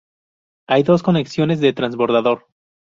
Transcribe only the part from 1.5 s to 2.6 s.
de transbordador.